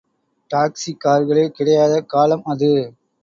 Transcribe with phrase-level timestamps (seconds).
[0.51, 2.71] Taxi கார்களே கிடையாத காலம் அது.